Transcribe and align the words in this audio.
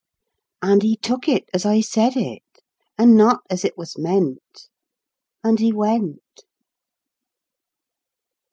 â¢ 0.63 0.69
â¢ 0.69 0.73
â¢ 0.73 0.73
â¢ 0.73 0.73
â¢ 0.73 0.73
And 0.73 0.81
he 0.81 0.95
took 0.97 1.27
it 1.29 1.47
as 1.53 1.63
I 1.63 1.79
said 1.81 2.13
it, 2.17 2.41
an' 2.97 3.15
not 3.15 3.41
as 3.51 3.63
it 3.63 3.77
was 3.77 3.99
meant. 3.99 4.67
And 5.43 5.59
he 5.59 5.71
went. 5.71 6.43